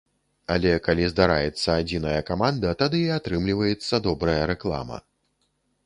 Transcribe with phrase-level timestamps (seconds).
[0.53, 4.97] Але калі здараецца адзіная каманда, тады і атрымліваецца добрая рэклама.